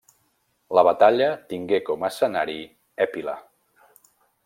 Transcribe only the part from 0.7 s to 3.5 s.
La batalla tingué com escenari Épila.